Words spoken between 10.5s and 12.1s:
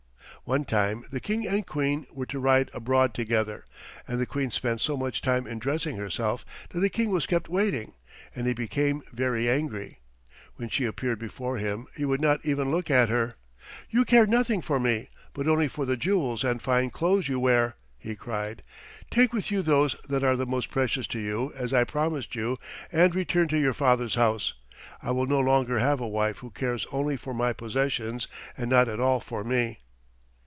When she appeared before him, he